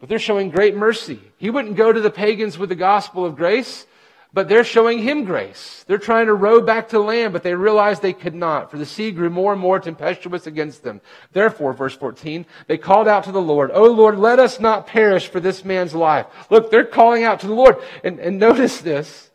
[0.03, 1.17] But they're showing great mercy.
[1.37, 3.87] He wouldn't go to the pagans with the gospel of grace,
[4.33, 5.85] but they're showing him grace.
[5.87, 8.85] They're trying to row back to land, but they realized they could not, for the
[8.85, 10.99] sea grew more and more tempestuous against them.
[11.31, 15.29] Therefore, verse 14, they called out to the Lord, O Lord, let us not perish
[15.29, 16.25] for this man's life.
[16.49, 17.77] Look, they're calling out to the Lord.
[18.03, 19.31] And, and notice this.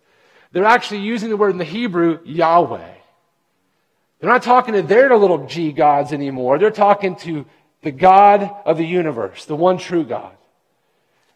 [0.52, 2.94] They're actually using the word in the Hebrew, Yahweh.
[4.20, 6.58] They're not talking to their little g gods anymore.
[6.58, 7.46] They're talking to
[7.80, 10.34] the God of the universe, the one true God.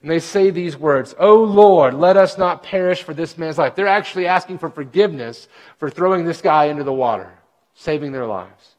[0.02, 3.76] And they say these words, Oh Lord, let us not perish for this man's life.
[3.76, 7.32] They're actually asking for forgiveness for throwing this guy into the water,
[7.74, 8.72] saving their lives.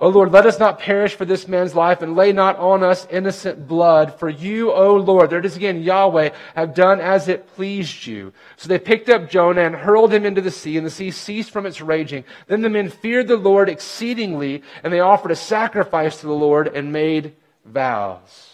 [0.00, 3.04] O Lord, let us not perish for this man's life and lay not on us
[3.10, 4.16] innocent blood.
[4.20, 8.32] For you, O Lord, there it is again, Yahweh, have done as it pleased you.
[8.56, 11.50] So they picked up Jonah and hurled him into the sea, and the sea ceased
[11.50, 12.22] from its raging.
[12.46, 16.68] Then the men feared the Lord exceedingly, and they offered a sacrifice to the Lord
[16.68, 18.47] and made vows.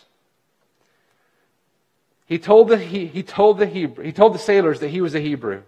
[2.27, 5.15] He told the, he, he told the Hebrew, he told the sailors that he was
[5.15, 5.63] a Hebrew.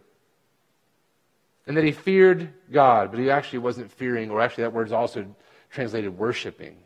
[1.66, 4.92] And that he feared God, but he actually wasn't fearing, or actually that word is
[4.92, 5.26] also
[5.70, 6.76] translated worshiping.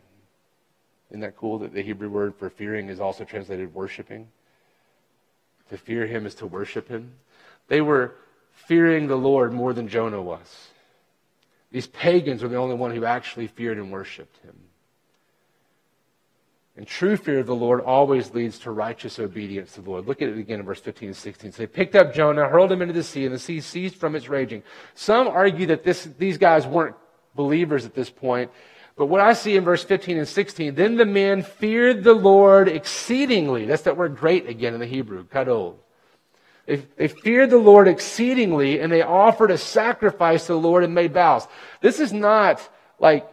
[1.09, 4.27] Isn't that cool that the Hebrew word for fearing is also translated worshiping?
[5.69, 7.13] To fear him is to worship him.
[7.67, 8.15] They were
[8.53, 10.69] fearing the Lord more than Jonah was.
[11.71, 14.57] These pagans were the only one who actually feared and worshiped him.
[16.77, 20.07] And true fear of the Lord always leads to righteous obedience to the Lord.
[20.07, 21.51] Look at it again in verse 15 and 16.
[21.51, 24.15] So they picked up Jonah, hurled him into the sea, and the sea ceased from
[24.15, 24.63] its raging.
[24.95, 26.95] Some argue that this, these guys weren't
[27.35, 28.51] believers at this point.
[28.95, 32.67] But what I see in verse 15 and 16, then the men feared the Lord
[32.67, 33.65] exceedingly.
[33.65, 35.79] That's that word great again in the Hebrew, gadol.
[36.65, 40.93] They, they feared the Lord exceedingly, and they offered a sacrifice to the Lord and
[40.93, 41.47] made vows.
[41.81, 42.67] This is not
[42.99, 43.27] like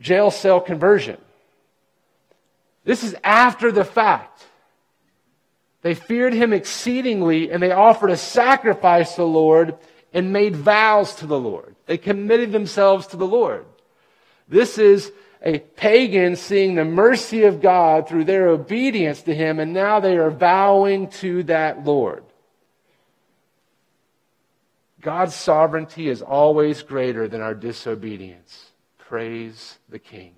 [0.00, 1.16] jail cell conversion.
[2.90, 4.44] This is after the fact.
[5.82, 9.78] They feared him exceedingly, and they offered a sacrifice to the Lord
[10.12, 11.76] and made vows to the Lord.
[11.86, 13.64] They committed themselves to the Lord.
[14.48, 19.72] This is a pagan seeing the mercy of God through their obedience to him, and
[19.72, 22.24] now they are vowing to that Lord.
[25.00, 28.72] God's sovereignty is always greater than our disobedience.
[28.98, 30.34] Praise the King.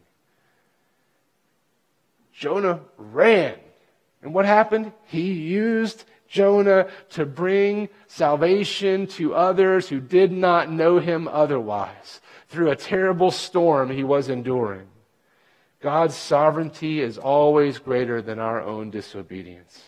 [2.43, 3.55] Jonah ran.
[4.21, 4.91] And what happened?
[5.05, 12.73] He used Jonah to bring salvation to others who did not know him otherwise through
[12.73, 14.89] a terrible storm he was enduring.
[15.81, 19.81] God's sovereignty is always greater than our own disobedience.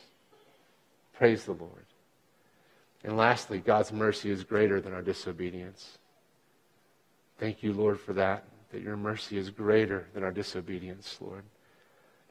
[1.14, 1.86] Praise the Lord.
[3.02, 5.98] And lastly, God's mercy is greater than our disobedience.
[7.36, 11.42] Thank you, Lord, for that, that your mercy is greater than our disobedience, Lord.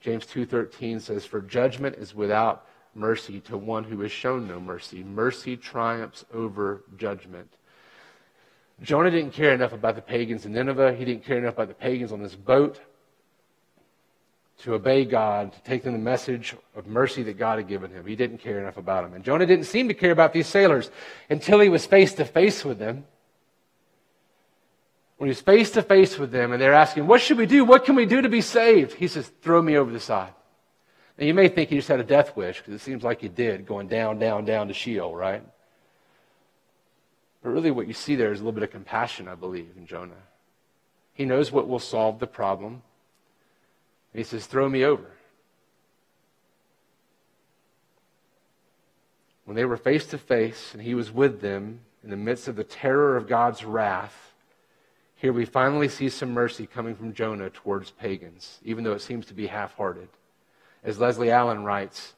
[0.04, 5.02] James 2:13 says for judgment is without mercy to one who has shown no mercy.
[5.02, 7.50] Mercy triumphs over judgment.
[8.82, 10.94] Jonah didn't care enough about the pagans in Nineveh.
[10.94, 12.82] He didn't care enough about the pagans on this boat
[14.60, 18.06] to obey God, to take them the message of mercy that God had given him.
[18.06, 19.14] He didn't care enough about them.
[19.14, 20.92] And Jonah didn't seem to care about these sailors
[21.30, 23.06] until he was face to face with them
[25.24, 27.64] when he's face to face with them and they're asking, What should we do?
[27.64, 28.96] What can we do to be saved?
[28.96, 30.34] He says, Throw me over the side.
[31.18, 33.30] Now, you may think he just had a death wish because it seems like he
[33.30, 35.42] did, going down, down, down to Sheol, right?
[37.42, 39.88] But really, what you see there is a little bit of compassion, I believe, in
[39.88, 40.12] Jonah.
[41.14, 42.82] He knows what will solve the problem.
[44.12, 45.10] And he says, Throw me over.
[49.46, 52.58] When they were face to face and he was with them, in the midst of
[52.58, 54.33] the terror of God's wrath,
[55.24, 59.26] here we finally see some mercy coming from Jonah towards pagans, even though it seems
[59.28, 60.10] to be half hearted.
[60.84, 62.14] As Leslie Allen writes,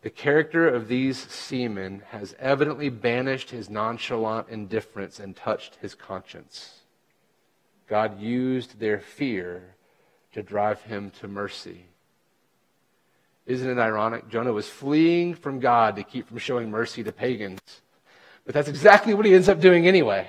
[0.00, 6.80] the character of these seamen has evidently banished his nonchalant indifference and touched his conscience.
[7.86, 9.74] God used their fear
[10.32, 11.84] to drive him to mercy.
[13.44, 14.30] Isn't it ironic?
[14.30, 17.60] Jonah was fleeing from God to keep from showing mercy to pagans.
[18.46, 20.28] But that's exactly what he ends up doing anyway.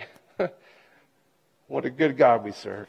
[1.74, 2.88] What a good God we serve.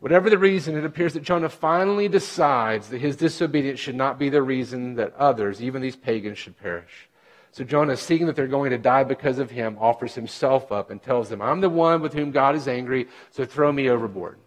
[0.00, 4.28] Whatever the reason, it appears that Jonah finally decides that his disobedience should not be
[4.28, 7.08] the reason that others, even these pagans, should perish.
[7.52, 11.02] So Jonah, seeing that they're going to die because of him, offers himself up and
[11.02, 14.38] tells them, I'm the one with whom God is angry, so throw me overboard.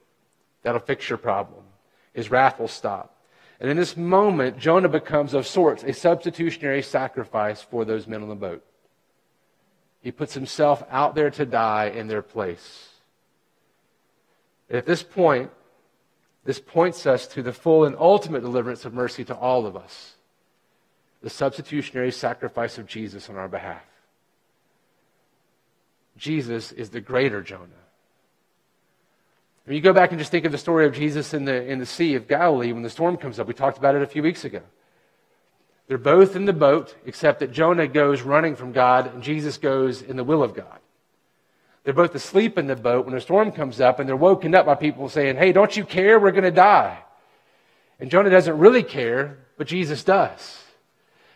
[0.62, 1.64] That'll fix your problem.
[2.14, 3.18] His wrath will stop.
[3.60, 8.30] And in this moment, Jonah becomes, of sorts, a substitutionary sacrifice for those men on
[8.30, 8.64] the boat.
[10.02, 12.90] He puts himself out there to die in their place.
[14.70, 15.52] At this point,
[16.44, 20.16] this points us to the full and ultimate deliverance of mercy to all of us
[21.22, 23.84] the substitutionary sacrifice of Jesus on our behalf.
[26.18, 27.68] Jesus is the greater Jonah.
[29.66, 31.80] When you go back and just think of the story of Jesus in the, in
[31.80, 34.24] the Sea of Galilee when the storm comes up, we talked about it a few
[34.24, 34.62] weeks ago.
[35.92, 40.02] They're both in the boat, except that Jonah goes running from God and Jesus goes
[40.02, 40.80] in the will of God.
[41.84, 44.66] They're both asleep in the boat when a storm comes up, and they're woken up
[44.66, 46.18] by people saying, Hey, don't you care?
[46.18, 46.98] We're going to die.
[48.00, 50.64] And Jonah doesn't really care, but Jesus does.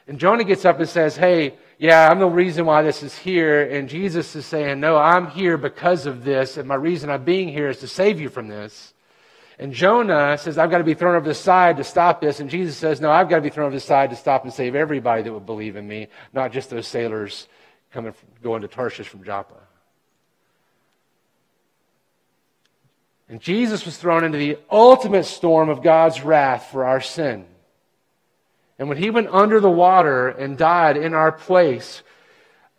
[0.08, 3.62] And Jonah gets up and says, Hey, yeah, I'm the reason why this is here.
[3.62, 7.49] And Jesus is saying, No, I'm here because of this, and my reason I'm being
[7.49, 8.93] here is to save you from this.
[9.58, 12.39] And Jonah says, I've got to be thrown over the side to stop this.
[12.39, 14.53] And Jesus says, No, I've got to be thrown over the side to stop and
[14.53, 17.47] save everybody that would believe in me, not just those sailors
[17.91, 19.56] coming from, going to Tarshish from Joppa.
[23.30, 27.45] And Jesus was thrown into the ultimate storm of God's wrath for our sin.
[28.78, 32.03] And when he went under the water and died in our place,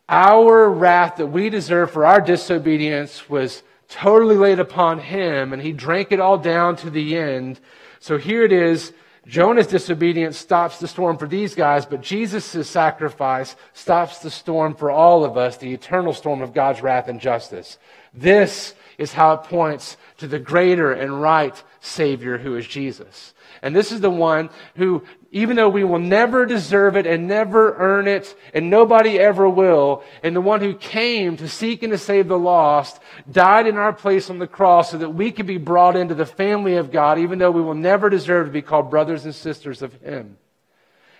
[0.08, 5.72] our wrath that we deserve for our disobedience was totally laid upon him, and he
[5.72, 7.60] drank it all down to the end.
[8.00, 8.92] So here it is.
[9.26, 14.90] Jonah's disobedience stops the storm for these guys, but Jesus' sacrifice stops the storm for
[14.90, 17.78] all of us, the eternal storm of God's wrath and justice.
[18.14, 23.34] This is how it points to the greater and right Savior who is Jesus.
[23.62, 25.02] And this is the one who,
[25.36, 30.02] even though we will never deserve it and never earn it, and nobody ever will,
[30.22, 32.98] and the one who came to seek and to save the lost,
[33.30, 36.24] died in our place on the cross so that we could be brought into the
[36.24, 39.82] family of God, even though we will never deserve to be called brothers and sisters
[39.82, 40.38] of Him.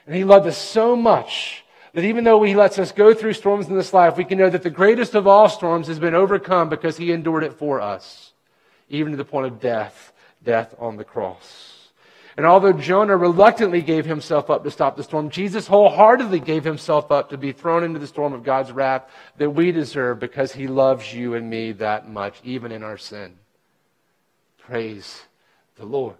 [0.07, 1.63] And He loved us so much
[1.93, 4.49] that even though He lets us go through storms in this life, we can know
[4.49, 8.33] that the greatest of all storms has been overcome because He endured it for us,
[8.89, 11.76] even to the point of death, death on the cross.
[12.37, 17.11] And although Jonah reluctantly gave himself up to stop the storm, Jesus wholeheartedly gave himself
[17.11, 19.05] up to be thrown into the storm of God's wrath
[19.39, 23.37] that we deserve because he loves you and me that much, even in our sin.
[24.59, 25.23] Praise
[25.77, 26.17] the Lord.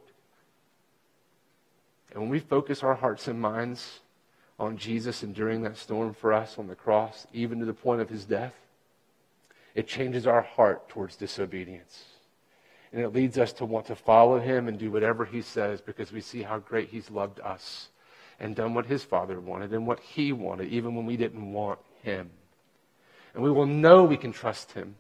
[2.13, 4.01] And when we focus our hearts and minds
[4.59, 8.09] on Jesus enduring that storm for us on the cross, even to the point of
[8.09, 8.55] his death,
[9.75, 12.05] it changes our heart towards disobedience.
[12.97, 16.13] And it leads us to want to follow him and do whatever he says because
[16.13, 17.89] we see how great he's loved us
[18.41, 21.79] and done what his father wanted and what he wanted, even when we didn't want
[22.03, 22.31] him.
[23.35, 24.97] And we will know we can trust him.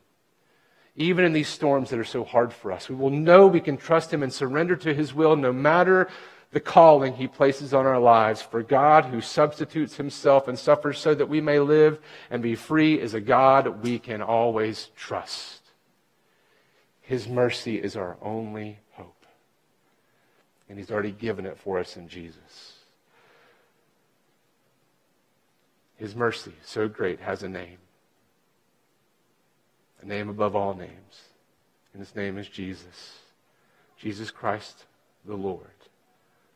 [0.95, 3.79] Even in these storms that are so hard for us, we will know we can
[3.79, 6.07] trust him and surrender to his will no matter
[6.51, 8.43] the calling he places on our lives.
[8.43, 11.99] For God, who substitutes himself and suffers so that we may live
[12.31, 15.63] and be free, is a God we can always trust.
[17.07, 19.27] His mercy is our only hope.
[20.69, 22.75] And He's already given it for us in Jesus.
[25.95, 27.79] His mercy, so great, has a name.
[30.03, 31.23] A name above all names.
[31.93, 33.21] And His name is Jesus.
[33.97, 34.85] Jesus Christ
[35.25, 35.71] the Lord.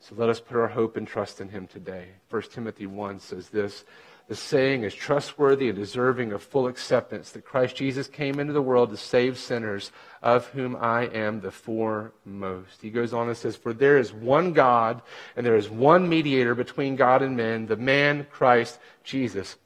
[0.01, 2.09] So let us put our hope and trust in Him today.
[2.29, 3.85] 1 Timothy 1 says this
[4.31, 8.63] the saying is trustworthy and deserving of full acceptance that Christ Jesus came into the
[8.63, 9.91] world to save sinners,
[10.23, 12.81] of whom I am the foremost.
[12.81, 15.03] He goes on and says, For there is one God,
[15.35, 19.57] and there is one mediator between God and men, the man Christ Jesus,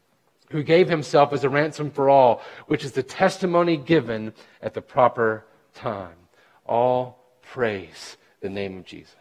[0.48, 4.80] who gave himself as a ransom for all, which is the testimony given at the
[4.80, 5.44] proper
[5.74, 6.16] time.
[6.64, 9.14] All praise the name of Jesus.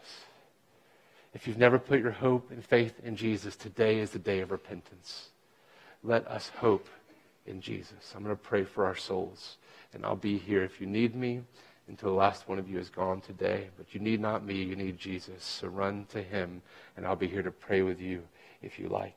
[1.34, 4.50] If you've never put your hope and faith in Jesus, today is the day of
[4.50, 5.32] repentance.
[6.04, 6.88] Let us hope
[7.46, 8.12] in Jesus.
[8.14, 9.56] I'm going to pray for our souls,
[9.94, 11.40] and I'll be here if you need me
[11.88, 13.68] until the last one of you is gone today.
[13.76, 15.42] But you need not me, you need Jesus.
[15.42, 16.62] So run to him,
[16.96, 18.22] and I'll be here to pray with you
[18.62, 19.16] if you like.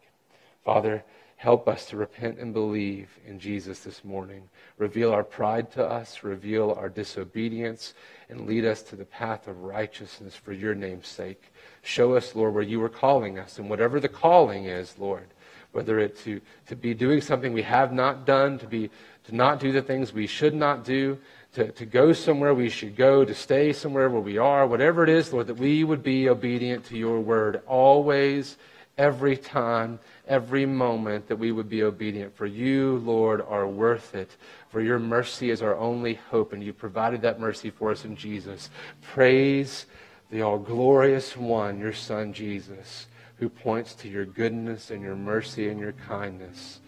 [0.63, 1.03] Father,
[1.35, 4.49] help us to repent and believe in Jesus this morning.
[4.77, 7.93] Reveal our pride to us, reveal our disobedience,
[8.29, 11.53] and lead us to the path of righteousness for your name's sake.
[11.83, 15.27] Show us, Lord, where you are calling us, and whatever the calling is, Lord,
[15.71, 18.89] whether it's to, to be doing something we have not done, to, be,
[19.25, 21.17] to not do the things we should not do,
[21.53, 25.09] to, to go somewhere we should go, to stay somewhere where we are, whatever it
[25.09, 28.57] is, Lord, that we would be obedient to your word always,
[28.97, 32.35] every time, every moment, that we would be obedient.
[32.35, 34.35] For you, Lord, are worth it.
[34.69, 38.15] For your mercy is our only hope, and you provided that mercy for us in
[38.15, 38.69] Jesus.
[39.01, 39.85] Praise
[40.29, 43.07] the all glorious one, your Son, Jesus,
[43.37, 46.79] who points to your goodness and your mercy and your kindness.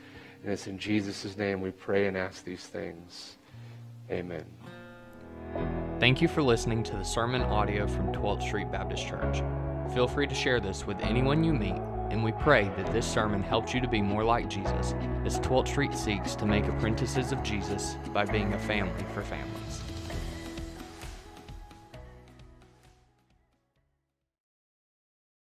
[0.43, 3.37] And it's in Jesus' name we pray and ask these things.
[4.09, 4.45] Amen.
[5.99, 9.43] Thank you for listening to the sermon audio from 12th Street Baptist Church.
[9.93, 11.75] Feel free to share this with anyone you meet,
[12.09, 14.93] and we pray that this sermon helps you to be more like Jesus
[15.25, 19.68] as 12th Street seeks to make apprentices of Jesus by being a family for families.